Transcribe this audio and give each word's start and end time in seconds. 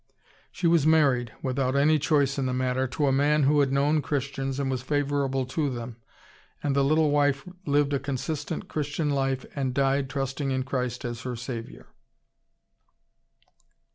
She 0.51 0.65
was 0.65 0.87
married, 0.87 1.31
without 1.43 1.75
any 1.75 1.99
choice 1.99 2.39
in 2.39 2.47
the 2.47 2.55
matter, 2.55 2.87
to 2.87 3.05
a 3.05 3.11
man 3.11 3.43
who 3.43 3.59
had 3.59 3.71
known 3.71 4.01
Christians 4.01 4.59
and 4.59 4.71
was 4.71 4.81
favorable 4.81 5.45
to 5.45 5.69
them, 5.69 5.97
and 6.63 6.75
the 6.75 6.83
little 6.83 7.11
wife 7.11 7.47
lived 7.67 7.93
a 7.93 7.99
consistent 7.99 8.67
Christian 8.67 9.11
life 9.11 9.45
and 9.55 9.75
died 9.75 10.09
trusting 10.09 10.49
in 10.49 10.63
Christ 10.63 11.05
as 11.05 11.21
her 11.21 11.35
Saviour. 11.35 11.85